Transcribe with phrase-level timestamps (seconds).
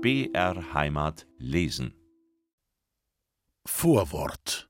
[0.00, 1.92] BR Heimat lesen.
[3.66, 4.68] Vorwort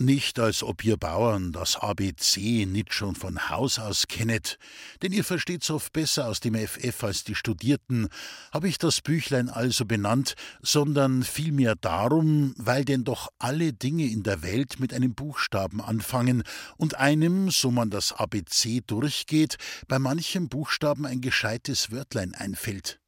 [0.00, 4.56] nicht, als ob ihr Bauern das ABC nicht schon von Haus aus kennet,
[5.02, 8.08] denn ihr versteht's oft besser aus dem FF als die Studierten,
[8.52, 14.22] habe ich das Büchlein also benannt, sondern vielmehr darum, weil denn doch alle Dinge in
[14.22, 16.44] der Welt mit einem Buchstaben anfangen
[16.76, 19.56] und einem, so man das ABC durchgeht,
[19.88, 23.00] bei manchem Buchstaben ein gescheites Wörtlein einfällt.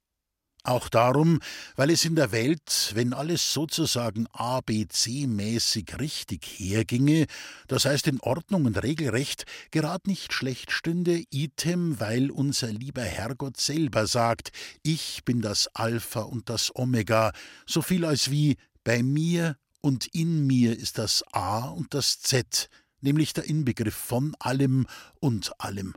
[0.63, 1.41] Auch darum,
[1.77, 7.27] weil es in der Welt, wenn alles sozusagen ABC-mäßig richtig herginge,
[7.67, 13.59] das heißt in Ordnung und regelrecht, gerad nicht schlecht stünde, item, weil unser lieber Herrgott
[13.59, 14.53] selber sagt,
[14.83, 17.33] ich bin das Alpha und das Omega,
[17.65, 22.69] so viel als wie bei mir und in mir ist das A und das Z,
[23.01, 24.87] nämlich der Inbegriff von allem
[25.21, 25.95] und allem.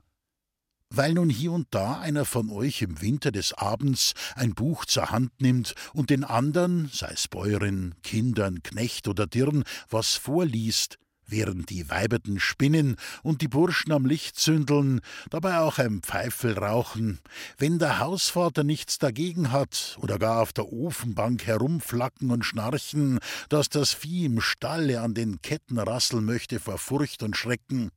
[0.95, 5.09] Weil nun hier und da einer von euch im Winter des Abends ein Buch zur
[5.09, 11.71] Hand nimmt und den andern, sei es Bäuerin, Kindern, Knecht oder Dirn, was vorliest, während
[11.71, 17.21] die Weiberten spinnen und die Burschen am Licht zündeln, dabei auch ein Pfeifel rauchen,
[17.57, 23.17] wenn der Hausvater nichts dagegen hat oder gar auf der Ofenbank herumflacken und schnarchen,
[23.49, 27.89] dass das Vieh im Stalle an den Ketten rasseln möchte vor Furcht und Schrecken,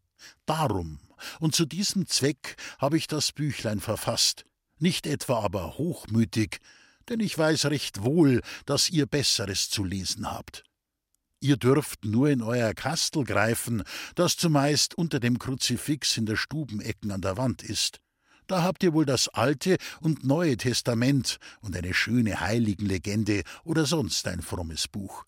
[0.47, 0.99] darum
[1.41, 4.45] und zu diesem Zweck habe ich das Büchlein verfasst,
[4.79, 6.59] nicht etwa aber hochmütig,
[7.09, 10.65] denn ich weiß recht wohl, dass ihr Besseres zu lesen habt.
[11.41, 13.83] Ihr dürft nur in euer Kastel greifen,
[14.15, 18.01] das zumeist unter dem Kruzifix in der Stubenecken an der Wand ist.
[18.47, 24.27] Da habt ihr wohl das Alte und Neue Testament und eine schöne Heiligenlegende oder sonst
[24.29, 25.25] ein frommes Buch.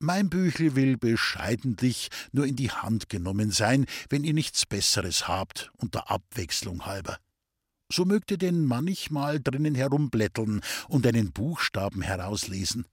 [0.00, 5.72] Mein Büchel will bescheidentlich nur in die Hand genommen sein, wenn ihr nichts Besseres habt,
[5.76, 7.18] unter Abwechslung halber.
[7.90, 12.84] So mögt ihr denn manchmal drinnen herumblätteln und einen Buchstaben herauslesen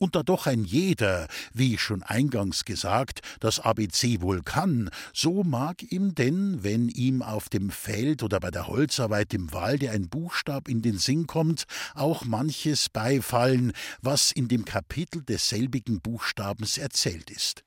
[0.00, 5.92] und da doch ein jeder, wie schon eingangs gesagt, das ABC wohl kann, so mag
[5.92, 10.68] ihm denn, wenn ihm auf dem Feld oder bei der Holzarbeit im Walde ein Buchstab
[10.68, 17.62] in den Sinn kommt, auch manches beifallen, was in dem Kapitel desselbigen Buchstabens erzählt ist.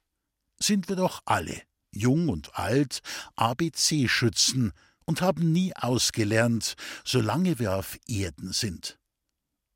[0.60, 1.62] Sind wir doch alle,
[1.92, 3.02] jung und alt,
[3.36, 4.72] ABC-Schützen
[5.06, 6.74] und haben nie ausgelernt,
[7.06, 8.98] solange wir auf Erden sind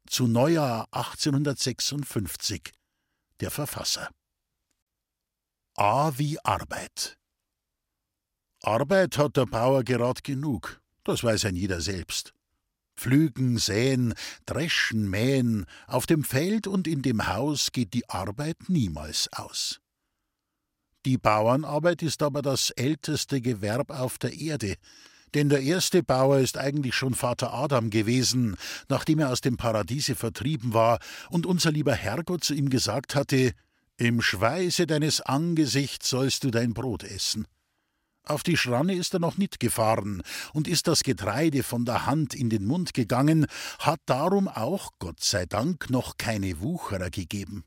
[0.07, 2.71] zu Neujahr 1856
[3.39, 4.09] der Verfasser.
[5.75, 7.17] A wie Arbeit.
[8.63, 12.33] Arbeit hat der Bauer gerad genug, das weiß ein jeder selbst.
[12.97, 14.15] Pflügen, säen,
[14.47, 19.79] dreschen, mähen, auf dem Feld und in dem Haus geht die Arbeit niemals aus.
[21.05, 24.75] Die Bauernarbeit ist aber das älteste Gewerb auf der Erde,
[25.33, 28.55] denn der erste Bauer ist eigentlich schon Vater Adam gewesen,
[28.89, 30.99] nachdem er aus dem Paradiese vertrieben war
[31.29, 33.53] und unser lieber Herrgott zu ihm gesagt hatte:
[33.97, 37.47] Im Schweiße deines Angesichts sollst du dein Brot essen.
[38.27, 40.21] Auf die Schranne ist er noch nicht gefahren
[40.53, 43.47] und ist das Getreide von der Hand in den Mund gegangen,
[43.79, 47.63] hat darum auch, Gott sei Dank, noch keine Wucherer gegeben.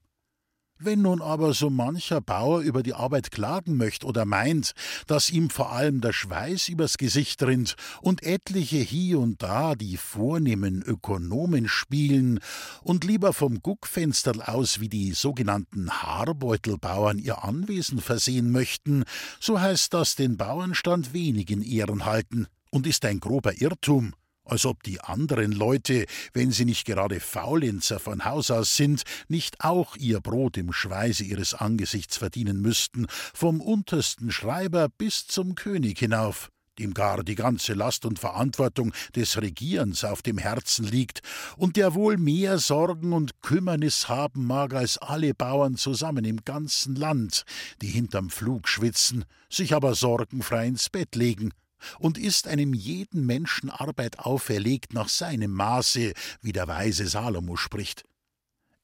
[0.83, 4.73] Wenn nun aber so mancher Bauer über die Arbeit klagen möchte oder meint,
[5.07, 9.99] dass ihm vor allem der Schweiß übers Gesicht rinnt und etliche hier und da die
[9.99, 12.41] vornehmen Ökonomen spielen
[12.83, 19.05] und lieber vom Guckfensterl aus wie die sogenannten Haarbeutelbauern ihr Anwesen versehen möchten,
[19.39, 24.15] so heißt das den Bauernstand wenig in Ehren halten und ist ein grober Irrtum
[24.45, 29.63] als ob die anderen Leute, wenn sie nicht gerade Faulenzer von Haus aus sind, nicht
[29.65, 35.99] auch ihr Brot im Schweiße ihres Angesichts verdienen müssten, vom untersten Schreiber bis zum König
[35.99, 41.21] hinauf dem gar die ganze Last und Verantwortung des Regierens auf dem Herzen liegt
[41.57, 46.97] und der wohl mehr Sorgen und Kümmernis haben mag als alle Bauern zusammen im ganzen
[46.97, 47.45] Land,
[47.83, 51.53] die hinterm Flug schwitzen, sich aber sorgenfrei ins Bett legen
[51.99, 56.13] und ist einem jeden Menschen Arbeit auferlegt nach seinem Maße,
[56.43, 58.05] wie der weise Salomo spricht.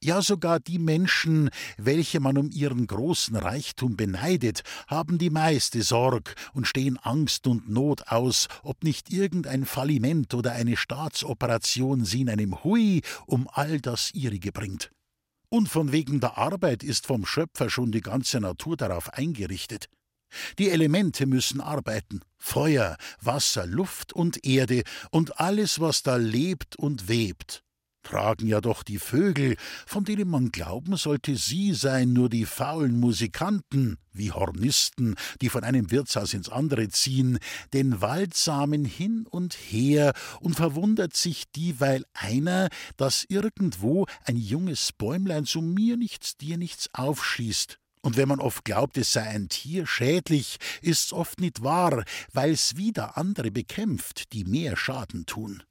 [0.03, 6.35] Ja sogar die Menschen, welche man um ihren großen Reichtum beneidet, haben die meiste Sorg
[6.53, 12.29] und stehen Angst und Not aus, ob nicht irgendein Falliment oder eine Staatsoperation sie in
[12.29, 14.91] einem Hui um all das ihrige bringt.
[15.49, 19.89] Und von wegen der Arbeit ist vom Schöpfer schon die ganze Natur darauf eingerichtet.
[20.59, 27.07] Die Elemente müssen arbeiten Feuer, Wasser, Luft und Erde und alles, was da lebt und
[27.07, 27.63] webt.
[28.03, 32.97] tragen ja doch die Vögel, von denen man glauben sollte, sie seien nur die faulen
[32.99, 37.37] Musikanten, wie Hornisten, die von einem Wirtshaus ins andere ziehen,
[37.73, 45.43] den Waldsamen hin und her und verwundert sich dieweil einer, dass irgendwo ein junges Bäumlein
[45.43, 47.77] zu mir nichts, dir nichts aufschießt.
[48.01, 52.03] Und wenn man oft glaubt, es sei ein Tier schädlich, ist's oft nicht wahr,
[52.33, 55.63] weil's wieder andere bekämpft, die mehr Schaden tun.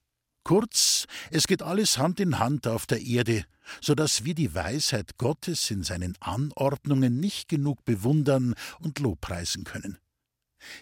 [0.44, 3.44] Kurz, es geht alles Hand in Hand auf der Erde,
[3.80, 9.98] so dass wir die Weisheit Gottes in seinen Anordnungen nicht genug bewundern und lobpreisen können.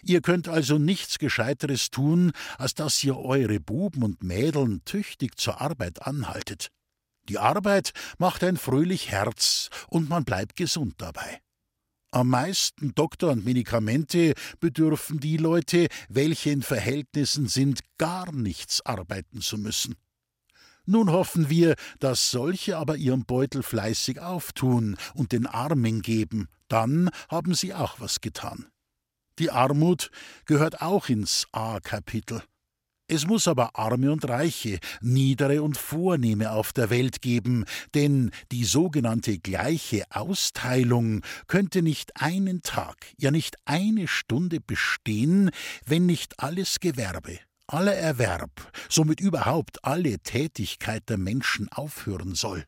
[0.03, 5.61] Ihr könnt also nichts Gescheiteres tun, als dass ihr eure Buben und Mädeln tüchtig zur
[5.61, 6.69] Arbeit anhaltet.
[7.29, 11.41] Die Arbeit macht ein fröhlich Herz und man bleibt gesund dabei.
[12.11, 19.41] Am meisten Doktor und Medikamente bedürfen die Leute, welche in Verhältnissen sind, gar nichts arbeiten
[19.41, 19.95] zu müssen.
[20.85, 27.09] Nun hoffen wir, dass solche aber ihren Beutel fleißig auftun und den Armen geben, dann
[27.29, 28.67] haben sie auch was getan.
[29.39, 30.09] Die Armut
[30.45, 32.41] gehört auch ins A-Kapitel.
[33.07, 38.63] Es muss aber Arme und Reiche, Niedere und Vornehme auf der Welt geben, denn die
[38.63, 45.51] sogenannte gleiche Austeilung könnte nicht einen Tag, ja nicht eine Stunde bestehen,
[45.85, 47.37] wenn nicht alles Gewerbe,
[47.67, 52.65] aller Erwerb, somit überhaupt alle Tätigkeit der Menschen aufhören soll.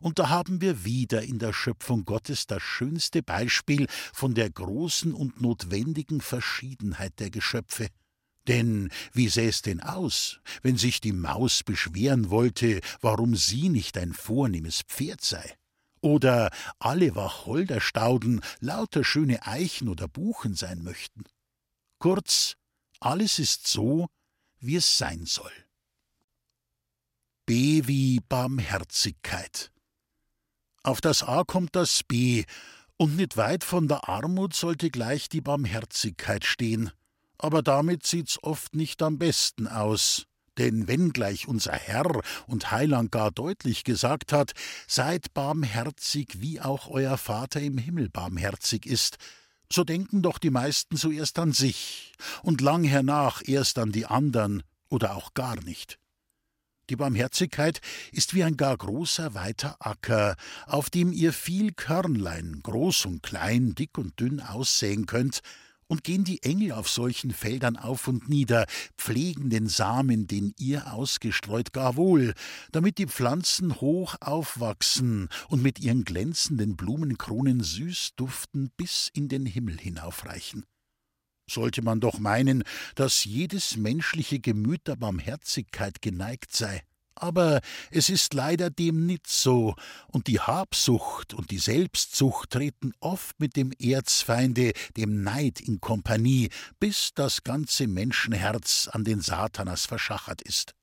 [0.00, 5.12] Und da haben wir wieder in der Schöpfung Gottes das schönste Beispiel von der großen
[5.12, 7.88] und notwendigen Verschiedenheit der Geschöpfe.
[8.48, 13.98] Denn wie sähe es denn aus, wenn sich die Maus beschweren wollte, warum sie nicht
[13.98, 15.56] ein vornehmes Pferd sei?
[16.00, 21.24] Oder alle Wacholderstauden lauter schöne Eichen oder Buchen sein möchten?
[21.98, 22.54] Kurz,
[23.00, 24.06] alles ist so,
[24.60, 25.52] wie es sein soll.
[27.46, 29.72] B wie Barmherzigkeit.
[30.82, 32.44] Auf das A kommt das B,
[32.98, 36.92] und nicht weit von der Armut sollte gleich die Barmherzigkeit stehen
[37.38, 40.26] aber damit sieht's oft nicht am besten aus.
[40.58, 44.52] Denn wenngleich unser Herr und Heiland gar deutlich gesagt hat,
[44.88, 49.18] seid barmherzig, wie auch euer Vater im Himmel barmherzig ist,
[49.70, 52.12] so denken doch die meisten zuerst an sich
[52.42, 55.98] und lang hernach erst an die andern oder auch gar nicht.
[56.88, 57.80] Die Barmherzigkeit
[58.12, 60.36] ist wie ein gar großer, weiter Acker,
[60.66, 65.40] auf dem ihr viel Körnlein, groß und klein, dick und dünn aussäen könnt,
[65.88, 68.66] und gehen die Engel auf solchen Feldern auf und nieder,
[68.98, 72.34] pflegen den Samen, den ihr ausgestreut, gar wohl,
[72.72, 79.46] damit die Pflanzen hoch aufwachsen und mit ihren glänzenden Blumenkronen süß duften bis in den
[79.46, 80.64] Himmel hinaufreichen.
[81.48, 82.64] Sollte man doch meinen,
[82.96, 86.82] dass jedes menschliche Gemüt der Barmherzigkeit geneigt sei.
[87.16, 87.60] Aber
[87.90, 89.74] es ist leider dem nicht so,
[90.08, 96.50] und die Habsucht und die Selbstsucht treten oft mit dem Erzfeinde, dem Neid, in Kompanie,
[96.78, 100.74] bis das ganze Menschenherz an den Satanas verschachert ist.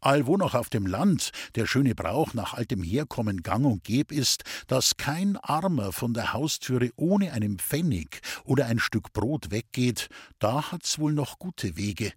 [0.00, 4.42] Allwo noch auf dem Land der schöne Brauch nach altem Herkommen gang und geb ist,
[4.66, 10.08] dass kein Armer von der Haustüre ohne einen Pfennig oder ein Stück Brot weggeht,
[10.40, 12.12] da hat's wohl noch gute Wege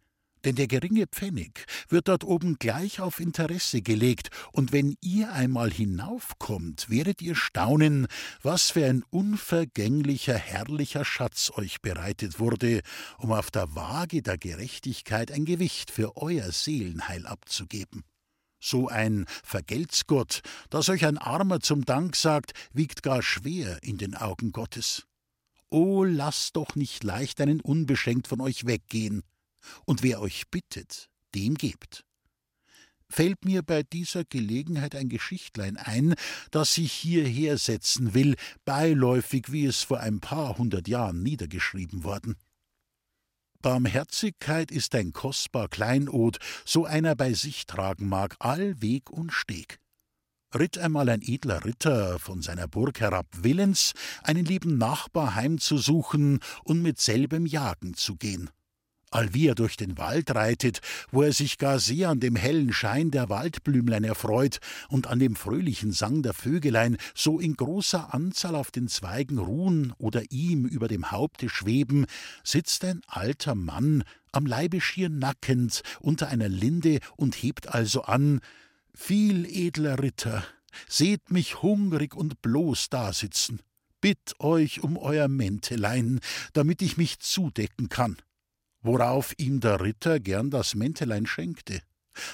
[0.48, 5.70] denn der geringe Pfennig wird dort oben gleich auf Interesse gelegt, und wenn ihr einmal
[5.70, 8.08] hinaufkommt, werdet ihr staunen,
[8.42, 12.80] was für ein unvergänglicher, herrlicher Schatz euch bereitet wurde,
[13.18, 18.06] um auf der Waage der Gerechtigkeit ein Gewicht für euer Seelenheil abzugeben.
[18.58, 20.40] So ein Vergeltsgott,
[20.70, 25.04] das euch ein Armer zum Dank sagt, wiegt gar schwer in den Augen Gottes.
[25.70, 29.24] O lasst doch nicht leicht einen unbeschenkt von euch weggehen,
[29.86, 32.04] und wer euch bittet, dem gebt.
[33.10, 36.16] Fällt mir bei dieser Gelegenheit ein Geschichtlein ein,
[36.52, 38.36] das ich hierher setzen will,
[38.66, 42.36] beiläufig, wie es vor ein paar hundert Jahren niedergeschrieben worden.
[43.62, 49.80] Barmherzigkeit ist ein kostbar Kleinod, so einer bei sich tragen mag, all Weg und Steg.
[50.54, 56.82] Ritt einmal ein edler Ritter von seiner Burg herab willens, einen lieben Nachbar heimzusuchen und
[56.82, 58.50] mit selbem jagen zu gehen
[59.12, 63.12] allwie er durch den Wald reitet, wo er sich gar sehr an dem hellen Schein
[63.12, 64.60] der Waldblümlein erfreut
[64.90, 69.94] und an dem fröhlichen Sang der Vögelein so in großer Anzahl auf den Zweigen ruhen
[69.98, 72.06] oder ihm über dem Haupte schweben,
[72.44, 78.42] sitzt ein alter Mann, am Leibe schier nackend, unter einer Linde und hebt also an
[78.94, 80.44] Viel edler Ritter,
[80.88, 83.62] seht mich hungrig und bloß dasitzen,
[84.02, 86.20] bitt euch um euer Mäntelein,
[86.54, 88.18] damit ich mich zudecken kann
[88.82, 91.82] worauf ihm der Ritter gern das Mäntelein schenkte.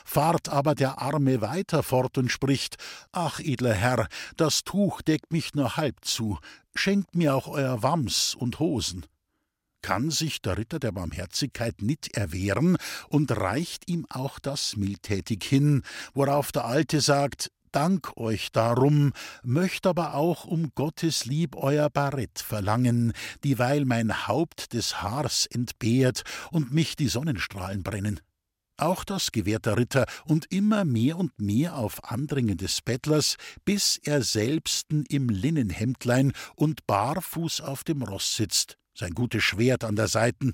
[0.06, 2.78] Fahrt aber der Arme weiter fort und spricht
[3.12, 4.08] Ach, edler Herr,
[4.38, 6.40] das Tuch deckt mich nur halb zu,
[6.74, 9.06] schenkt mir auch euer Wams und Hosen.
[9.82, 12.78] Kann sich der Ritter der Barmherzigkeit nit erwehren
[13.10, 15.84] und reicht ihm auch das mildtätig hin,
[16.14, 22.38] worauf der Alte sagt, Dank euch darum, möcht aber auch um Gottes Lieb euer Barett
[22.38, 23.14] verlangen,
[23.44, 28.20] dieweil mein Haupt des Haars entbehrt und mich die Sonnenstrahlen brennen.
[28.78, 34.00] Auch das gewährt der Ritter und immer mehr und mehr auf Andringen des Bettlers, bis
[34.04, 40.10] er selbsten im Linnenhemdlein und barfuß auf dem Ross sitzt, sein gutes Schwert an der
[40.10, 40.54] Seiten,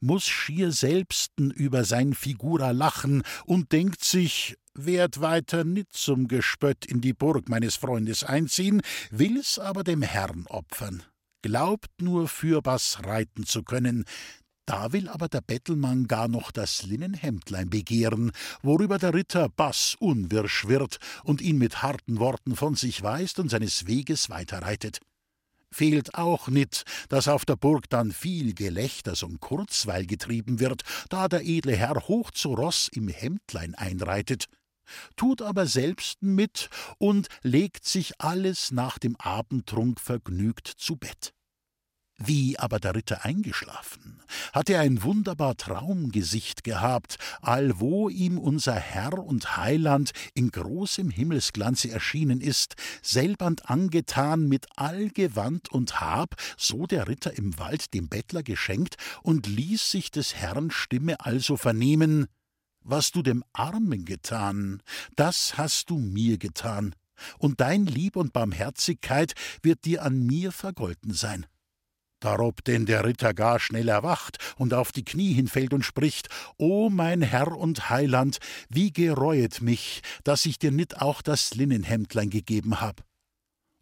[0.00, 6.84] muss schier selbsten über sein Figura lachen und denkt sich, werd weiter nit zum Gespött
[6.84, 11.02] in die Burg meines Freundes einziehen, will's aber dem Herrn opfern.
[11.42, 14.04] Glaubt nur fürbaß reiten zu können,
[14.66, 20.66] da will aber der Bettelmann gar noch das Linnenhemdlein begehren, worüber der Ritter bass unwirsch
[20.66, 25.00] wird und ihn mit harten Worten von sich weist und seines Weges weiterreitet.
[25.74, 31.26] Fehlt auch nit, dass auf der Burg dann viel Gelächters und Kurzweil getrieben wird, da
[31.26, 34.46] der edle Herr hoch zu Ross im Hemdlein einreitet
[35.16, 41.32] tut aber selbst mit und legt sich alles nach dem Abendtrunk vergnügt zu Bett.
[42.16, 49.18] Wie aber der Ritter eingeschlafen, hat er ein wunderbar Traumgesicht gehabt, allwo ihm unser Herr
[49.18, 56.86] und Heiland in großem Himmelsglanze erschienen ist, selbernd angetan mit all Gewand und Hab, so
[56.86, 62.28] der Ritter im Wald dem Bettler geschenkt, und ließ sich des Herrn Stimme also vernehmen
[62.84, 64.82] was du dem Armen getan,
[65.16, 66.94] das hast du mir getan,
[67.38, 71.46] und dein Lieb und Barmherzigkeit wird dir an mir vergolten sein.
[72.24, 76.88] Darob denn der Ritter gar schnell erwacht und auf die Knie hinfällt und spricht: O
[76.88, 78.38] mein Herr und Heiland,
[78.70, 83.04] wie gereuet mich, dass ich dir nit auch das Linnenhemdlein gegeben hab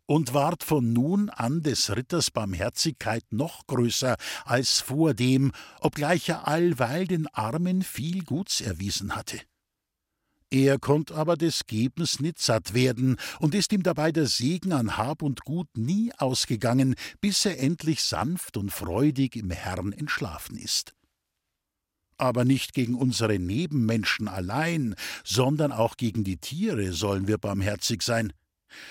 [0.07, 7.07] und ward von nun an des Ritters Barmherzigkeit noch größer als vordem, obgleich er allweil
[7.07, 9.39] den Armen viel Guts erwiesen hatte.
[10.53, 14.99] Er konnt aber des Gebens nit satt werden und ist ihm dabei der Segen an
[14.99, 20.93] Hab und Gut nie ausgegangen, bis er endlich sanft und freudig im Herrn entschlafen ist.
[22.19, 24.95] Aber nicht gegen unsere Nebenmenschen allein,
[25.25, 28.35] sondern auch gegen die Tiere sollen wir barmherzig sein.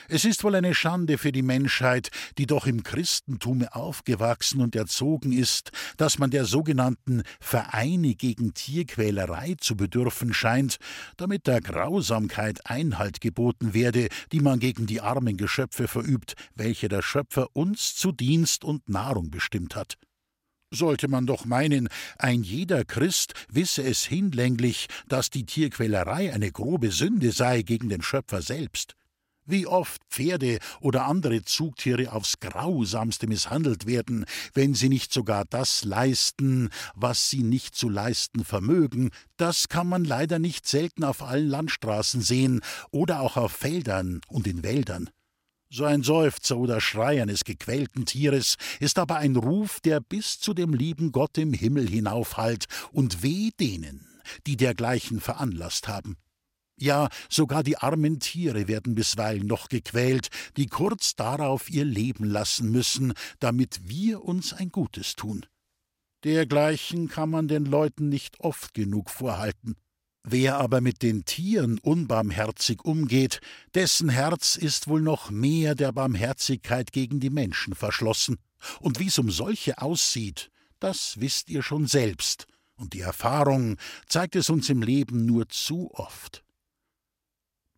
[0.07, 5.31] Es ist wohl eine Schande für die Menschheit, die doch im Christentume aufgewachsen und erzogen
[5.31, 10.77] ist, dass man der sogenannten Vereine gegen Tierquälerei zu bedürfen scheint,
[11.17, 17.01] damit der Grausamkeit Einhalt geboten werde, die man gegen die armen Geschöpfe verübt, welche der
[17.01, 19.97] Schöpfer uns zu Dienst und Nahrung bestimmt hat.
[20.73, 26.91] Sollte man doch meinen, ein jeder Christ wisse es hinlänglich, dass die Tierquälerei eine grobe
[26.91, 28.95] Sünde sei gegen den Schöpfer selbst.
[29.51, 35.83] Wie oft Pferde oder andere Zugtiere aufs grausamste misshandelt werden, wenn sie nicht sogar das
[35.83, 41.49] leisten, was sie nicht zu leisten vermögen, das kann man leider nicht selten auf allen
[41.49, 45.09] Landstraßen sehen oder auch auf Feldern und in Wäldern.
[45.69, 50.53] So ein Seufzer oder Schrei eines gequälten Tieres ist aber ein Ruf, der bis zu
[50.53, 54.07] dem lieben Gott im Himmel hinaufhallt, und weh denen,
[54.47, 56.15] die dergleichen veranlasst haben.
[56.81, 62.71] Ja, sogar die armen Tiere werden bisweilen noch gequält, die kurz darauf ihr Leben lassen
[62.71, 65.45] müssen, damit wir uns ein Gutes tun.
[66.23, 69.75] Dergleichen kann man den Leuten nicht oft genug vorhalten.
[70.23, 73.41] Wer aber mit den Tieren unbarmherzig umgeht,
[73.75, 78.37] dessen Herz ist wohl noch mehr der Barmherzigkeit gegen die Menschen verschlossen.
[78.79, 84.49] Und wie's um solche aussieht, das wisst ihr schon selbst, und die Erfahrung zeigt es
[84.49, 86.43] uns im Leben nur zu oft.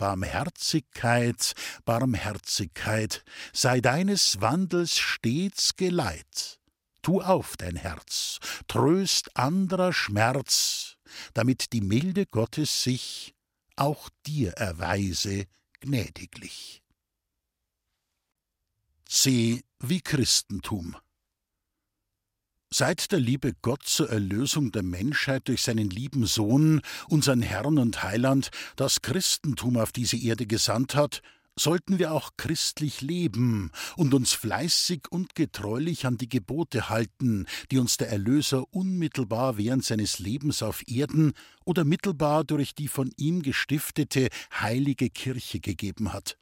[0.04, 1.54] Barmherzigkeit,
[1.86, 6.60] Barmherzigkeit, sei deines Wandels stets Geleit.
[7.02, 10.98] Tu auf dein Herz, tröst anderer Schmerz,
[11.34, 13.34] damit die Milde Gottes sich
[13.78, 15.46] auch dir erweise
[15.80, 16.84] gnädiglich.
[19.08, 20.98] C wie Christentum
[22.76, 28.02] Seit der liebe Gott zur Erlösung der Menschheit durch seinen lieben Sohn, unseren Herrn und
[28.02, 31.22] Heiland, das Christentum auf diese Erde gesandt hat,
[31.56, 37.78] sollten wir auch christlich leben und uns fleißig und getreulich an die Gebote halten, die
[37.78, 41.34] uns der Erlöser unmittelbar während seines Lebens auf Erden
[41.66, 46.40] oder mittelbar durch die von ihm gestiftete heilige Kirche gegeben hat.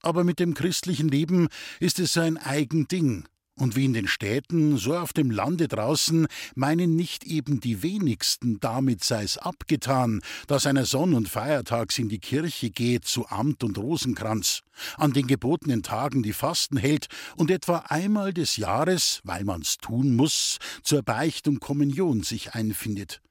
[0.00, 1.46] Aber mit dem christlichen Leben
[1.78, 6.94] ist es ein Eigending, Und wie in den Städten, so auf dem Lande draußen, meinen
[6.94, 12.68] nicht eben die wenigsten, damit sei's abgetan, dass einer Sonn- und Feiertags in die Kirche
[12.68, 14.60] geht zu Amt und Rosenkranz,
[14.98, 20.14] an den gebotenen Tagen die Fasten hält und etwa einmal des Jahres, weil man's tun
[20.14, 23.22] muss, zur Beicht und Kommunion sich einfindet.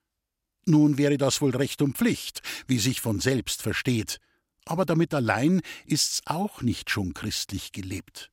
[0.65, 4.19] Nun wäre das wohl Recht und Pflicht, wie sich von selbst versteht,
[4.65, 8.31] aber damit allein ist's auch nicht schon christlich gelebt.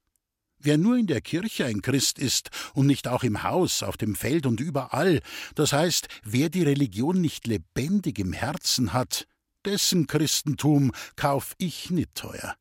[0.64, 4.14] Wer nur in der Kirche ein Christ ist und nicht auch im Haus, auf dem
[4.14, 5.21] Feld und überall,
[5.57, 9.26] das heißt, wer die Religion nicht lebendig im Herzen hat,
[9.64, 12.54] dessen Christentum kauf ich nicht teuer.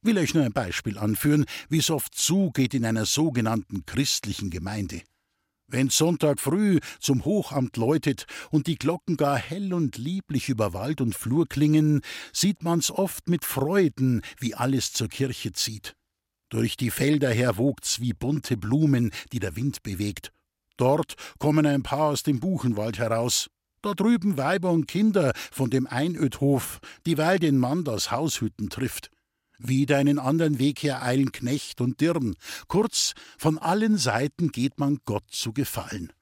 [0.00, 5.02] Will euch nur ein Beispiel anführen, wie es oft zugeht in einer sogenannten christlichen Gemeinde.
[5.66, 11.02] Wenn Sonntag früh zum Hochamt läutet und die Glocken gar hell und lieblich über Wald
[11.02, 12.00] und Flur klingen,
[12.32, 15.94] sieht man's oft mit Freuden, wie alles zur Kirche zieht.
[16.48, 20.30] Durch die Felder her wogt's wie bunte Blumen, die der Wind bewegt.
[20.76, 23.48] Dort kommen ein paar aus dem Buchenwald heraus.
[23.82, 29.10] Da drüben Weiber und Kinder von dem Einödhof, dieweil den Mann das Haushütten trifft.
[29.58, 32.34] Wieder einen anderen Weg her eilen Knecht und Dirn.
[32.66, 36.12] Kurz, von allen Seiten geht man Gott zu gefallen.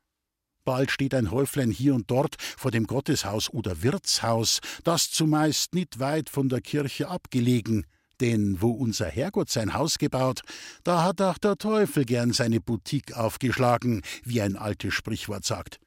[0.65, 5.99] Bald steht ein Häuflein hier und dort vor dem Gotteshaus oder Wirtshaus, das zumeist nicht
[5.99, 7.87] weit von der Kirche abgelegen.
[8.21, 10.43] Denn wo unser Herrgott sein Haus gebaut,
[10.85, 15.79] da hat auch der Teufel gern seine Boutique aufgeschlagen, wie ein altes Sprichwort sagt.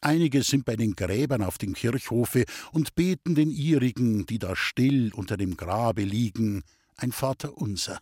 [0.00, 5.12] Einige sind bei den Gräbern auf dem Kirchhofe und beten den ihrigen, die da still
[5.14, 6.62] unter dem Grabe liegen,
[6.96, 7.98] ein Vater unser.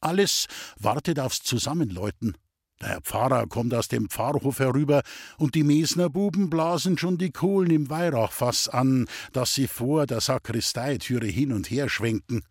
[0.00, 0.46] Alles
[0.78, 2.36] wartet aufs Zusammenläuten.
[2.80, 5.02] Der Herr Pfarrer kommt aus dem Pfarrhof herüber
[5.38, 10.20] und die Mesner Buben blasen schon die Kohlen im Weihrauchfass an, dass sie vor der
[10.20, 12.42] Sakristeitüre hin und her schwenken.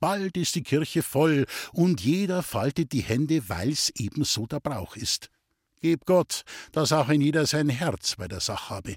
[0.00, 5.28] Bald ist die Kirche voll und jeder faltet die Hände, weil's ebenso der Brauch ist.
[5.82, 6.42] Geb Gott,
[6.72, 8.96] dass auch ein jeder sein Herz bei der Sache habe.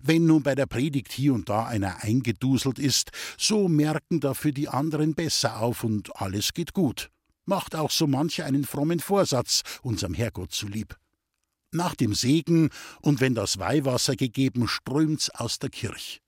[0.00, 4.68] Wenn nun bei der Predigt hier und da einer eingeduselt ist, so merken dafür die
[4.68, 7.10] anderen besser auf und alles geht gut.
[7.44, 10.96] Macht auch so mancher einen frommen Vorsatz, unserem Herrgott zulieb.
[11.72, 12.70] Nach dem Segen
[13.02, 16.23] und wenn das Weihwasser gegeben, strömt's aus der Kirch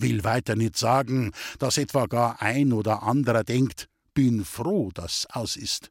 [0.00, 5.56] will weiter nicht sagen, dass etwa gar ein oder anderer denkt, bin froh, dass aus
[5.56, 5.90] ist.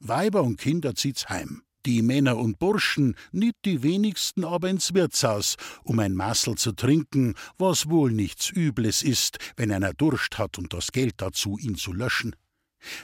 [0.00, 1.62] Weiber und Kinder zieht's heim.
[1.86, 7.34] Die Männer und Burschen, nicht die wenigsten aber ins Wirtshaus, um ein Massel zu trinken,
[7.56, 11.92] was wohl nichts Übles ist, wenn einer Durst hat und das Geld dazu, ihn zu
[11.92, 12.34] löschen.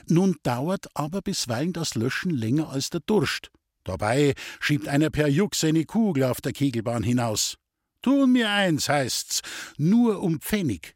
[0.07, 3.49] Nun dauert aber bisweilen das Löschen länger als der Durst.
[3.83, 7.57] Dabei schiebt einer per Juck seine Kugel auf der Kegelbahn hinaus.
[8.05, 9.41] Tun mir eins, heißt's,
[9.77, 10.95] nur um Pfennig.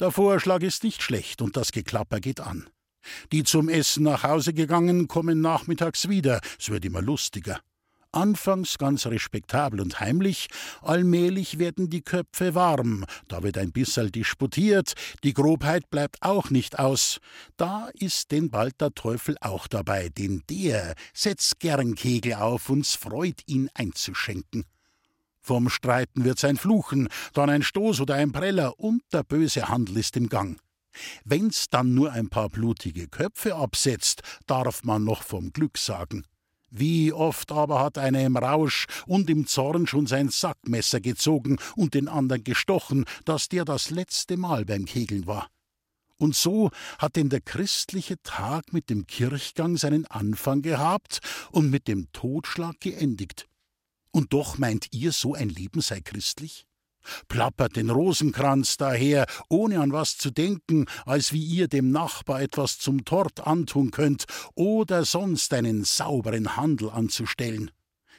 [0.00, 2.68] Der Vorschlag ist nicht schlecht und das Geklapper geht an.
[3.30, 7.60] Die zum Essen nach Hause gegangen, kommen nachmittags wieder, es wird immer lustiger.
[8.10, 10.48] Anfangs ganz respektabel und heimlich,
[10.82, 16.80] allmählich werden die Köpfe warm, da wird ein bisserl disputiert, die Grobheit bleibt auch nicht
[16.80, 17.20] aus.
[17.58, 22.96] Da ist denn bald der Teufel auch dabei, denn der setzt gern Kegel auf und's
[22.96, 24.64] freut ihn einzuschenken.
[25.40, 29.96] Vom Streiten wird's ein Fluchen, dann ein Stoß oder ein Preller und der böse Handel
[29.98, 30.60] ist im Gang.
[31.24, 36.24] Wenn's dann nur ein paar blutige Köpfe absetzt, darf man noch vom Glück sagen.
[36.70, 41.94] Wie oft aber hat einer im Rausch und im Zorn schon sein Sackmesser gezogen und
[41.94, 45.48] den anderen gestochen, dass der das letzte Mal beim Kegeln war.
[46.16, 51.88] Und so hat denn der christliche Tag mit dem Kirchgang seinen Anfang gehabt und mit
[51.88, 53.49] dem Totschlag geendigt.
[54.12, 56.66] Und doch meint ihr, so ein Leben sei christlich?
[57.28, 62.78] Plappert den Rosenkranz daher, ohne an was zu denken, als wie ihr dem Nachbar etwas
[62.78, 67.70] zum Tort antun könnt oder sonst einen sauberen Handel anzustellen.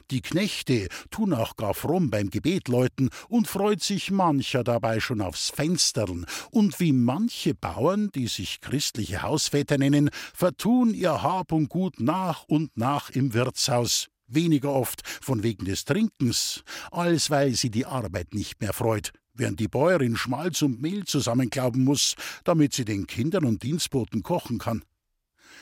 [0.09, 5.21] Die Knechte tun auch gar fromm beim Gebet läuten und freut sich mancher dabei schon
[5.21, 6.25] aufs Fenstern.
[6.49, 12.43] Und wie manche Bauern, die sich christliche Hausväter nennen, vertun ihr Hab und Gut nach
[12.43, 18.33] und nach im Wirtshaus weniger oft von wegen des Trinkens, als weil sie die Arbeit
[18.33, 23.45] nicht mehr freut, während die Bäuerin Schmalz und Mehl zusammenklauben muss, damit sie den Kindern
[23.45, 24.83] und Dienstboten kochen kann.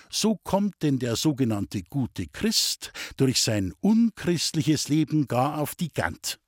[0.10, 6.40] So kommt denn der sogenannte gute Christ durch sein unchristliches Leben gar auf die Gant.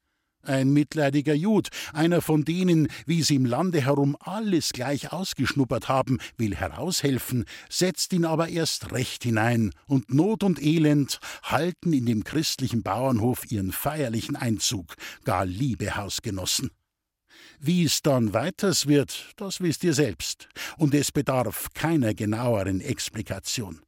[0.43, 6.17] Ein mitleidiger Jud, einer von denen, wie sie im Lande herum alles gleich ausgeschnuppert haben,
[6.37, 12.23] will heraushelfen, setzt ihn aber erst recht hinein, und Not und Elend halten in dem
[12.23, 16.71] christlichen Bauernhof ihren feierlichen Einzug, gar liebe Hausgenossen.
[17.59, 23.81] Wie es dann weiters wird, das wisst ihr selbst, und es bedarf keiner genaueren Explikation.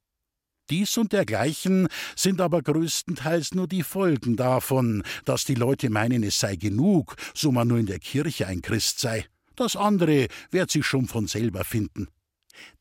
[0.70, 6.40] Dies und dergleichen sind aber größtenteils nur die Folgen davon, dass die Leute meinen, es
[6.40, 9.26] sei genug, so man nur in der Kirche ein Christ sei.
[9.56, 12.08] Das andere wird sich schon von selber finden.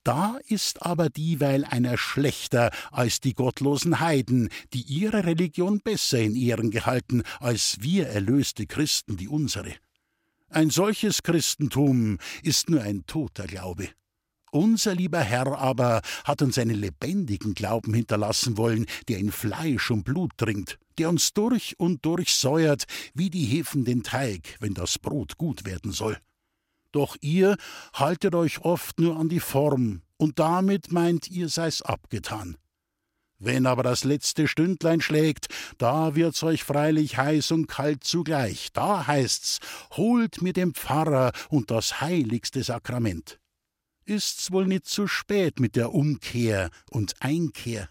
[0.04, 6.36] Da ist aber dieweil einer schlechter als die gottlosen Heiden, die ihre Religion besser in
[6.36, 9.74] Ehren gehalten, als wir erlöste Christen die unsere.
[10.50, 13.89] Ein solches Christentum ist nur ein toter Glaube.
[14.54, 20.04] Unser lieber Herr aber hat uns einen lebendigen Glauben hinterlassen wollen, der in Fleisch und
[20.04, 22.84] Blut dringt, der uns durch und durch säuert,
[23.16, 26.20] wie die Hefen den Teig, wenn das Brot gut werden soll.
[26.92, 27.58] Doch ihr
[27.96, 32.56] haltet euch oft nur an die Form, und damit meint ihr sei's abgetan.
[33.39, 35.48] Wenn aber das letzte Stündlein schlägt,
[35.80, 38.70] da wird's euch freilich heiß und kalt zugleich.
[38.72, 39.58] Da heißt's,
[39.94, 43.39] holt mir den Pfarrer und das heiligste Sakrament
[44.06, 47.89] ist's wohl nicht zu spät mit der Umkehr und Einkehr.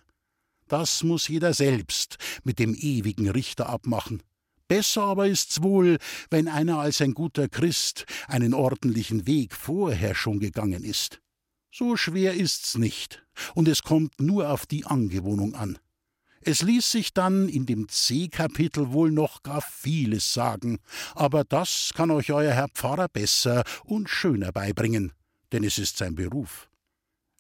[0.69, 4.23] Das muss jeder selbst mit dem ewigen Richter abmachen.
[4.69, 5.99] Besser aber ist's wohl,
[6.31, 11.21] wenn einer als ein guter Christ einen ordentlichen Weg vorher schon gegangen ist.
[11.71, 13.23] So schwer ist's nicht,
[13.55, 15.79] und es kommt nur auf die Angewohnung an.
[16.41, 20.79] Es ließ sich dann in dem C-Kapitel wohl noch gar vieles sagen,
[21.15, 25.13] aber das kann euch euer Herr Pfarrer besser und schöner beibringen
[25.53, 26.69] denn es ist sein Beruf.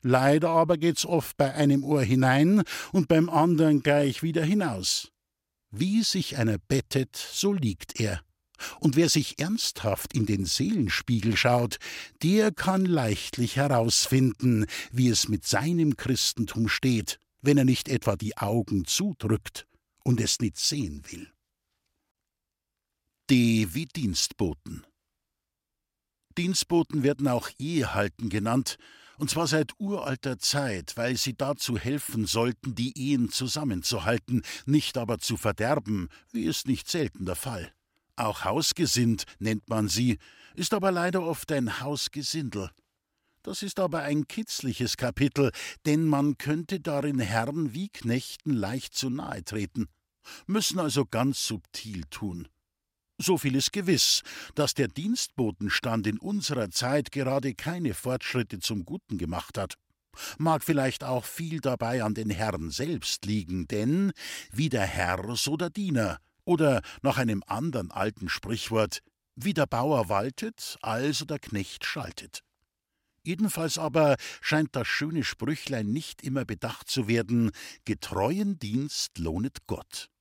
[0.02, 5.12] Leider aber geht's oft bei einem Ohr hinein und beim anderen gleich wieder hinaus.
[5.70, 8.22] Wie sich einer bettet, so liegt er.
[8.80, 11.78] Und wer sich ernsthaft in den Seelenspiegel schaut,
[12.22, 18.36] der kann leichtlich herausfinden, wie es mit seinem Christentum steht, wenn er nicht etwa die
[18.36, 19.66] Augen zudrückt
[20.04, 21.32] und es nicht sehen will.
[23.30, 24.84] D wie Dienstboten.
[26.36, 28.76] Dienstboten werden auch Ehehalten genannt,
[29.18, 35.18] und zwar seit uralter Zeit, weil sie dazu helfen sollten, die Ehen zusammenzuhalten, nicht aber
[35.18, 37.72] zu verderben, wie es nicht selten der Fall.
[38.16, 40.18] Auch Hausgesinnt nennt man sie,
[40.54, 42.70] ist aber leider oft ein Hausgesindel.
[43.42, 45.50] Das ist aber ein kitzliches Kapitel,
[45.86, 49.88] denn man könnte darin Herren wie Knechten leicht zu nahe treten,
[50.46, 52.48] müssen also ganz subtil tun.
[53.22, 54.22] So viel ist gewiss,
[54.56, 59.74] dass der Dienstbotenstand in unserer Zeit gerade keine Fortschritte zum Guten gemacht hat.
[60.38, 64.10] Mag vielleicht auch viel dabei an den Herren selbst liegen, denn
[64.50, 69.02] wie der Herr, so der Diener, oder nach einem anderen alten Sprichwort,
[69.36, 72.40] wie der Bauer waltet, also der Knecht schaltet.
[73.22, 77.52] Jedenfalls aber scheint das schöne Sprüchlein nicht immer bedacht zu werden,
[77.84, 80.11] getreuen Dienst lohnet Gott.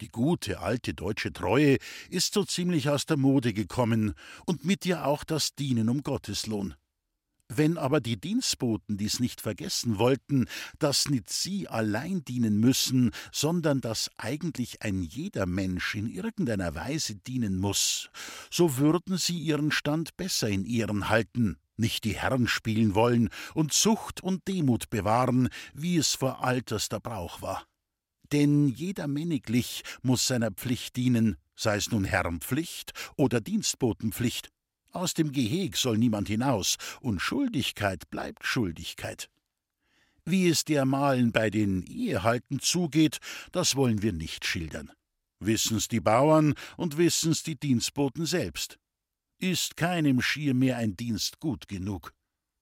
[0.00, 1.78] Die gute alte deutsche Treue
[2.10, 6.74] ist so ziemlich aus der Mode gekommen und mit ihr auch das Dienen um Gotteslohn.
[7.48, 10.46] Wenn aber die Dienstboten dies nicht vergessen wollten,
[10.78, 17.14] dass nicht sie allein dienen müssen, sondern dass eigentlich ein jeder Mensch in irgendeiner Weise
[17.14, 18.10] dienen muss,
[18.50, 23.72] so würden sie ihren Stand besser in Ehren halten, nicht die Herren spielen wollen und
[23.72, 27.66] Zucht und Demut bewahren, wie es vor alterster Brauch war.
[28.34, 34.50] Denn jeder männiglich muss seiner Pflicht dienen, sei es nun Herrenpflicht oder Dienstbotenpflicht.
[34.90, 39.30] Aus dem Geheg soll niemand hinaus, und Schuldigkeit bleibt Schuldigkeit.
[40.24, 43.18] Wie es dermalen bei den Ehehalten zugeht,
[43.52, 44.90] das wollen wir nicht schildern.
[45.38, 48.80] Wissen's die Bauern und wissen's die Dienstboten selbst.
[49.38, 52.12] Ist keinem schier mehr ein Dienst gut genug.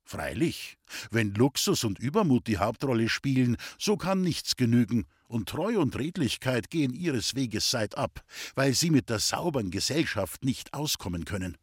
[0.04, 0.76] Freilich,
[1.10, 6.68] wenn Luxus und Übermut die Hauptrolle spielen, so kann nichts genügen, und Treu und Redlichkeit
[6.70, 8.22] gehen ihres Weges seitab,
[8.54, 11.56] weil sie mit der sauberen Gesellschaft nicht auskommen können.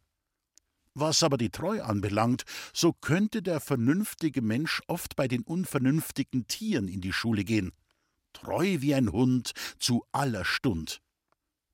[0.94, 2.42] Was aber die Treu anbelangt,
[2.74, 7.70] so könnte der vernünftige Mensch oft bei den unvernünftigen Tieren in die Schule gehen.
[8.32, 11.00] Treu wie ein Hund zu aller Stund.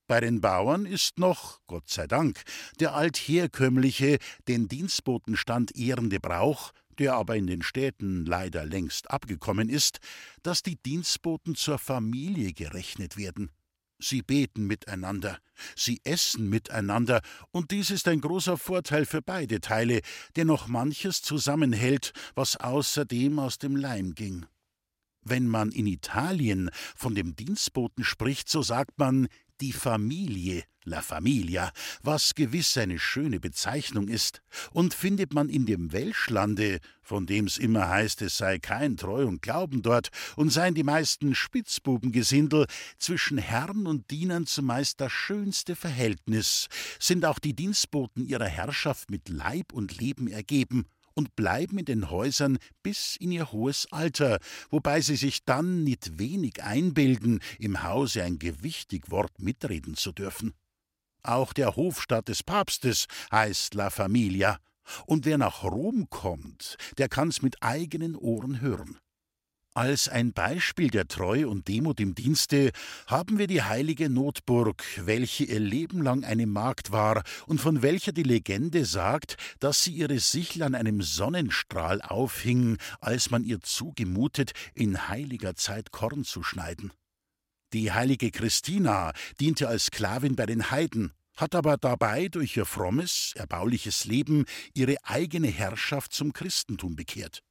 [0.09, 2.42] Bei den Bauern ist noch, Gott sei Dank,
[2.79, 9.99] der altherkömmliche, den Dienstbotenstand ehrende Brauch, der aber in den Städten leider längst abgekommen ist,
[10.45, 13.51] dass die Dienstboten zur Familie gerechnet werden.
[13.99, 15.38] Sie beten miteinander,
[15.75, 20.03] sie essen miteinander, und dies ist ein großer Vorteil für beide Teile,
[20.37, 24.47] der noch manches zusammenhält, was außerdem aus dem Leim ging.
[25.23, 29.27] Wenn man in Italien von dem Dienstboten spricht, so sagt man
[29.61, 34.42] die Familie, la Familia, was gewiss eine schöne Bezeichnung ist,
[34.73, 39.42] und findet man in dem Welschlande, von dem's immer heißt, es sei kein Treu und
[39.42, 42.66] Glauben dort, und seien die meisten Spitzbubengesindel,
[42.99, 49.29] zwischen Herrn und Dienern zumeist das schönste Verhältnis, sind auch die Dienstboten ihrer Herrschaft mit
[49.29, 54.38] Leib und Leben ergeben, und bleiben in den Häusern bis in ihr hohes Alter,
[54.70, 60.52] wobei sie sich dann nicht wenig einbilden, im Hause ein gewichtig Wort mitreden zu dürfen.
[61.22, 64.61] Auch der Hofstaat des Papstes heißt La Familia,
[65.07, 69.00] und wer nach Rom kommt, der kann's mit eigenen Ohren hören.
[69.77, 72.73] Als ein Beispiel der Treu und Demut im Dienste
[73.07, 78.12] haben wir die heilige Notburg, welche ihr Leben lang eine Magd war und von welcher
[78.12, 84.53] die Legende sagt, dass sie ihre Sichel an einem Sonnenstrahl aufhing, als man ihr zugemutet,
[84.73, 86.91] in heiliger Zeit Korn zu schneiden.
[87.75, 93.33] Die heilige Christina diente als Sklavin bei den Heiden, hat aber dabei durch ihr frommes,
[93.35, 97.43] erbauliches Leben ihre eigene Herrschaft zum Christentum bekehrt.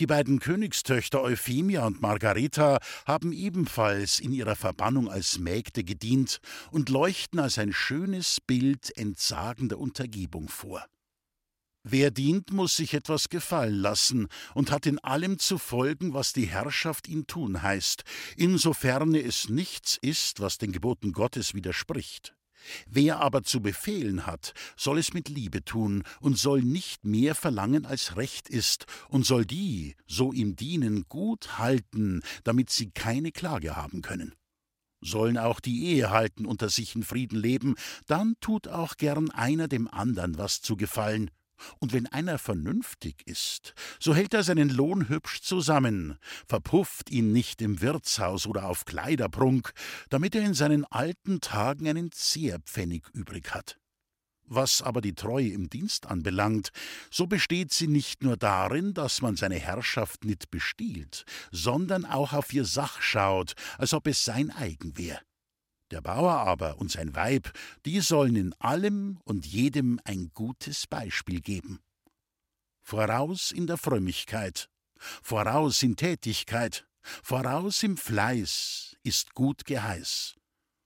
[0.00, 6.88] Die beiden Königstöchter Euphemia und Margareta haben ebenfalls in ihrer Verbannung als Mägde gedient und
[6.88, 10.86] leuchten als ein schönes Bild entsagender Untergebung vor.
[11.84, 16.46] Wer dient, muss sich etwas gefallen lassen und hat in allem zu folgen, was die
[16.46, 18.04] Herrschaft ihn tun heißt,
[18.36, 22.34] insofern es nichts ist, was den Geboten Gottes widerspricht.
[22.86, 27.86] Wer aber zu befehlen hat, soll es mit Liebe tun und soll nicht mehr verlangen,
[27.86, 33.76] als recht ist, und soll die, so ihm dienen, gut halten, damit sie keine Klage
[33.76, 34.34] haben können.
[35.00, 37.74] Sollen auch die Ehehalten unter sich in Frieden leben,
[38.06, 41.30] dann tut auch gern einer dem andern was zu gefallen,
[41.78, 47.62] und wenn einer vernünftig ist, so hält er seinen Lohn hübsch zusammen, verpufft ihn nicht
[47.62, 49.72] im Wirtshaus oder auf Kleiderprunk,
[50.10, 53.78] damit er in seinen alten Tagen einen Zehrpfennig übrig hat.
[54.44, 56.72] Was aber die Treue im Dienst anbelangt,
[57.10, 62.52] so besteht sie nicht nur darin, dass man seine Herrschaft nicht bestiehlt, sondern auch auf
[62.52, 65.20] ihr Sach schaut, als ob es sein eigen wär.
[65.92, 67.52] Der Bauer aber und sein Weib,
[67.84, 71.80] die sollen in allem und jedem ein gutes Beispiel geben.
[72.80, 74.70] Voraus in der Frömmigkeit,
[75.22, 80.36] voraus in Tätigkeit, voraus im Fleiß ist gut geheiß,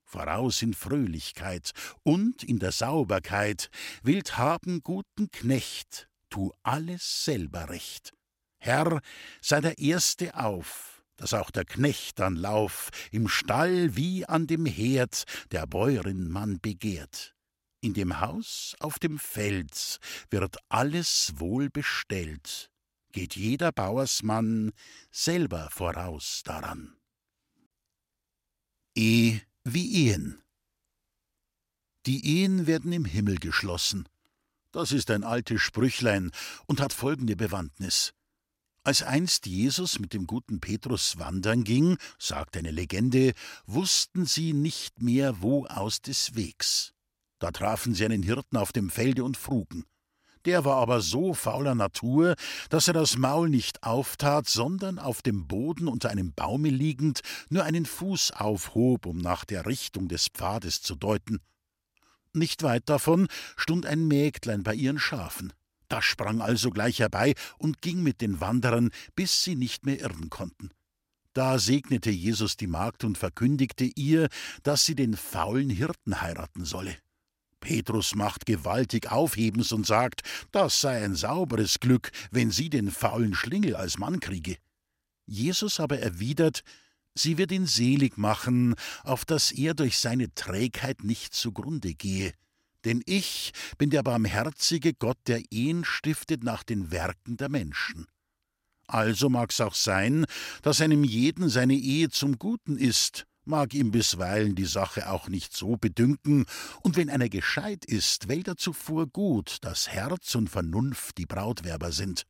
[0.04, 1.70] voraus in Fröhlichkeit
[2.02, 3.70] und in der Sauberkeit,
[4.02, 8.12] wilt haben guten Knecht, tu alles selber recht.
[8.58, 9.00] Herr,
[9.40, 14.66] sei der Erste auf, dass auch der Knecht an Lauf im Stall wie an dem
[14.66, 17.34] Herd der Bäuerin man begehrt.
[17.80, 19.98] In dem Haus auf dem Feld
[20.30, 22.70] wird alles wohl bestellt,
[23.12, 24.72] geht jeder Bauersmann
[25.10, 26.96] selber voraus daran.
[28.96, 30.42] E wie Ehen.
[32.06, 34.08] Die Ehen werden im Himmel geschlossen.
[34.72, 36.30] Das ist ein altes Sprüchlein
[36.66, 38.14] und hat folgende Bewandtnis.
[38.86, 43.32] Als einst Jesus mit dem guten Petrus wandern ging, sagt eine Legende,
[43.66, 46.92] wussten sie nicht mehr wo aus des Wegs.
[47.40, 49.86] Da trafen sie einen Hirten auf dem Felde und frugen.
[50.44, 52.36] Der war aber so fauler Natur,
[52.70, 57.64] dass er das Maul nicht auftat, sondern auf dem Boden unter einem Baume liegend nur
[57.64, 61.40] einen Fuß aufhob, um nach der Richtung des Pfades zu deuten.
[62.32, 65.52] Nicht weit davon stund ein Mägdlein bei ihren Schafen.
[65.88, 70.30] Das sprang also gleich herbei und ging mit den Wanderern, bis sie nicht mehr irren
[70.30, 70.70] konnten.
[71.32, 74.28] Da segnete Jesus die Magd und verkündigte ihr,
[74.62, 76.96] dass sie den faulen Hirten heiraten solle.
[77.60, 80.22] Petrus macht gewaltig Aufhebens und sagt,
[80.52, 84.56] das sei ein sauberes Glück, wenn sie den faulen Schlingel als Mann kriege.
[85.26, 86.62] Jesus aber erwidert,
[87.14, 92.32] sie wird ihn selig machen, auf dass er durch seine Trägheit nicht zugrunde gehe.
[92.86, 98.06] Denn ich bin der barmherzige Gott, der Ehen stiftet nach den Werken der Menschen.
[98.86, 100.24] Also mag's auch sein,
[100.62, 105.52] dass einem jeden seine Ehe zum Guten ist, mag ihm bisweilen die Sache auch nicht
[105.52, 106.46] so bedünken,
[106.82, 111.90] und wenn einer gescheit ist, wählt er zuvor gut, dass Herz und Vernunft die Brautwerber
[111.90, 112.24] sind.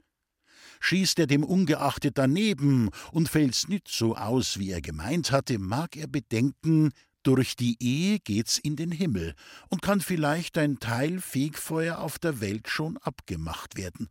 [0.81, 5.97] Schießt er dem ungeachtet daneben und fällt's nit so aus, wie er gemeint hatte, mag
[5.97, 6.93] er bedenken,
[7.27, 9.35] durch die Ehe geht's in den Himmel
[9.69, 14.09] und kann vielleicht ein Teil Fegfeuer auf der Welt schon abgemacht werden.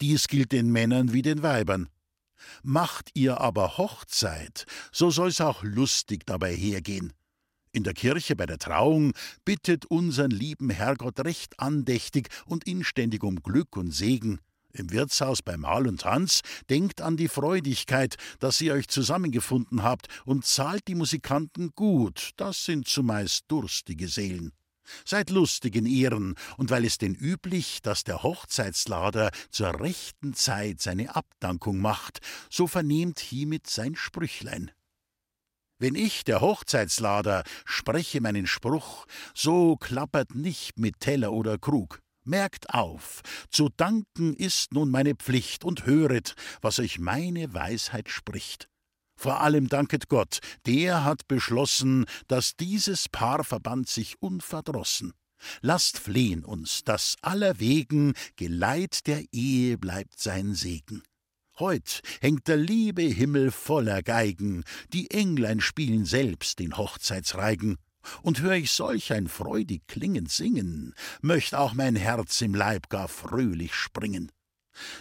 [0.00, 1.88] Dies gilt den Männern wie den Weibern.
[2.62, 7.12] Macht ihr aber Hochzeit, so soll's auch lustig dabei hergehen.
[7.72, 9.12] In der Kirche bei der Trauung
[9.44, 14.40] bittet unsern lieben Herrgott recht andächtig und inständig um Glück und Segen.
[14.72, 20.08] Im Wirtshaus bei Mahl und Tanz denkt an die Freudigkeit, dass ihr euch zusammengefunden habt
[20.24, 24.52] und zahlt die Musikanten gut, das sind zumeist durstige Seelen.
[25.04, 30.80] Seid lustig in Ehren, und weil es denn üblich, dass der Hochzeitslader zur rechten Zeit
[30.80, 34.70] seine Abdankung macht, so vernehmt hiemit sein Sprüchlein.
[35.78, 42.00] Wenn ich, der Hochzeitslader, spreche meinen Spruch, so klappert nicht mit Teller oder Krug.
[42.28, 48.68] Merkt auf, zu danken ist nun meine Pflicht, und höret, was euch meine Weisheit spricht.
[49.16, 55.14] Vor allem danket Gott, der hat beschlossen, dass dieses Paarverband sich unverdrossen.
[55.62, 61.02] Lasst flehen uns, dass allerwegen Geleit der Ehe bleibt sein Segen.
[61.58, 67.78] Heut hängt der liebe Himmel voller Geigen, die Englein spielen selbst den Hochzeitsreigen.
[68.22, 73.08] Und hör ich solch ein freudig klingend Singen, möcht auch mein Herz im Leib gar
[73.08, 74.30] fröhlich springen.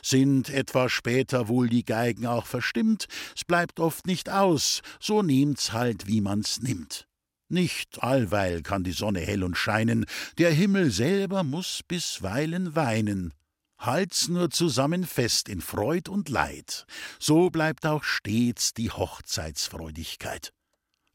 [0.02, 5.74] Sind etwa später wohl die Geigen auch verstimmt, s bleibt oft nicht aus, so nehmt's
[5.74, 7.08] halt, wie man's nimmt.
[7.50, 10.06] Nicht allweil kann die Sonne hell und scheinen,
[10.38, 13.34] der Himmel selber muss bisweilen weinen.
[13.80, 16.86] Halt's nur zusammen fest in Freud und Leid,
[17.20, 20.52] so bleibt auch stets die Hochzeitsfreudigkeit.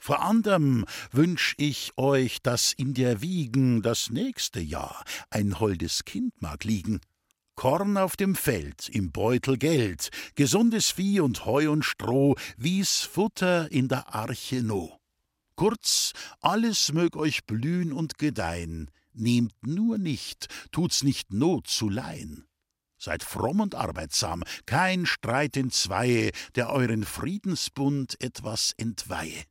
[0.05, 6.43] Vor anderem wünsch ich euch, dass in der Wiegen das nächste Jahr ein holdes Kind
[6.43, 6.99] mag liegen.
[7.55, 13.71] Korn auf dem Feld, im Beutel Geld, gesundes Vieh und Heu und Stroh, wie's Futter
[13.71, 14.99] in der Arche no.
[15.55, 22.49] Kurz, alles mög euch blühen und gedeihen, nehmt nur nicht, tut's nicht Not zu leihen.
[22.99, 29.45] Seid fromm und arbeitsam, kein Streit in Zweie, der euren Friedensbund etwas entweihe.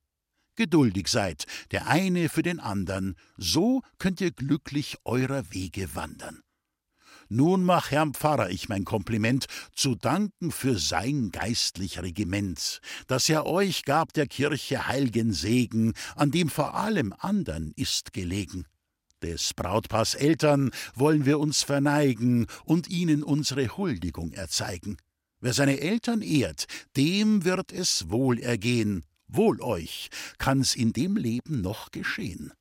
[0.61, 6.43] Geduldig seid, der eine für den andern, so könnt ihr glücklich eurer Wege wandern.
[7.29, 13.47] Nun mach Herrn Pfarrer ich mein Kompliment, zu danken für sein geistlich Regiment, dass er
[13.47, 18.67] euch gab der Kirche heilgen Segen, an dem vor allem andern ist gelegen.
[19.23, 24.97] Des Brautpaars Eltern wollen wir uns verneigen und ihnen unsere Huldigung erzeigen.
[25.39, 29.03] Wer seine Eltern ehrt, dem wird es wohl ergehen.
[29.33, 32.51] Wohl euch, kann's in dem Leben noch geschehen.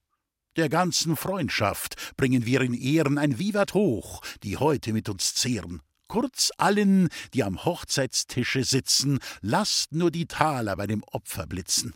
[0.56, 5.82] Der ganzen Freundschaft bringen wir in Ehren ein Vivat hoch, die heute mit uns zehren.
[6.06, 11.94] Kurz allen, die am Hochzeitstische sitzen, lasst nur die Taler bei dem Opfer blitzen.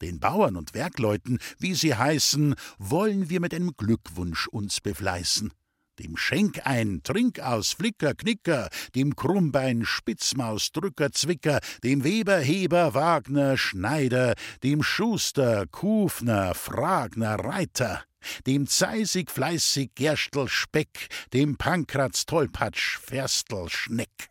[0.00, 5.52] Den Bauern und Werkleuten, wie sie heißen, wollen wir mit einem Glückwunsch uns befleißen.
[5.98, 14.34] Dem Schenkein, Trinkaus, Flicker, Knicker, dem Krummbein, Spitzmaus, Drücker, Zwicker, dem Weber, Heber, Wagner, Schneider,
[14.62, 18.04] dem Schuster, Kufner, Fragner, Reiter,
[18.46, 24.28] dem Zeisig, Fleißig, Gerstl, Speck, dem Pankratz, Tollpatsch, Ferstel, Schneck.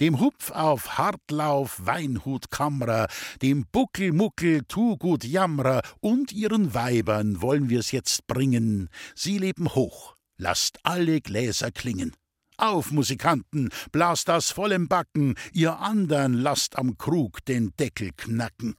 [0.00, 3.06] Dem Hupf auf Hartlauf, Weinhut, Kammerer,
[3.40, 8.88] dem Buckel, Muckel, Tugut, Jammerer und ihren Weibern wollen wir's jetzt bringen.
[9.14, 12.16] Sie leben hoch, lasst alle Gläser klingen.
[12.56, 18.74] Auf, Musikanten, blast das voll im Backen, ihr andern lasst am Krug den Deckel knacken.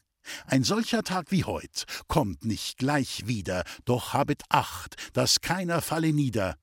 [0.45, 6.13] Ein solcher Tag wie heut kommt nicht gleich wieder, doch habet Acht, dass keiner falle
[6.13, 6.57] nieder.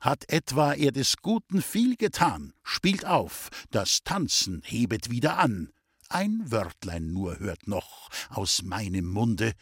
[0.00, 5.72] Hat etwa er des Guten viel getan, spielt auf, das Tanzen hebet wieder an.
[6.08, 9.52] Ein Wörtlein nur hört noch aus meinem Munde.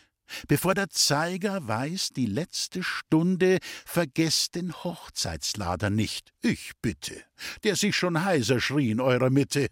[0.46, 7.22] Bevor der Zeiger weiß die letzte Stunde, vergesst den Hochzeitslader nicht, ich bitte,
[7.64, 9.68] der sich schon heiser schrie in eurer Mitte.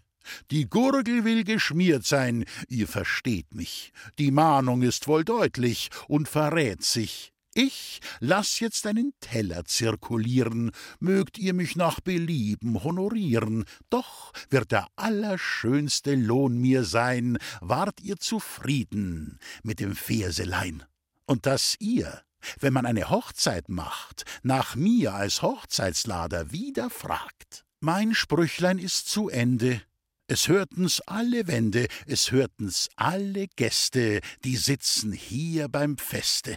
[0.51, 3.93] Die Gurgel will geschmiert sein, ihr versteht mich.
[4.19, 7.33] Die Mahnung ist wohl deutlich und verrät sich.
[7.59, 14.85] Ich lass jetzt einen Teller zirkulieren, mögt ihr mich nach Belieben honorieren, doch wird der
[14.95, 20.83] allerschönste Lohn mir sein, wart ihr zufrieden mit dem Verselein.
[21.25, 22.21] Und dass ihr,
[22.59, 27.65] wenn man eine Hochzeit macht, nach mir als Hochzeitslader wieder fragt.
[27.79, 29.81] Mein Sprüchlein ist zu Ende,
[30.27, 36.55] es hörten's alle Wände, es hörten's alle Gäste, die sitzen hier beim Feste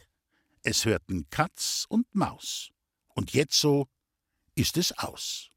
[0.63, 2.71] es hörten Katz und Maus.
[3.15, 3.89] Und jetzo
[4.55, 5.50] ist es aus.